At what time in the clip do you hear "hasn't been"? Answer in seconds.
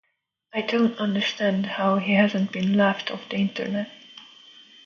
2.15-2.75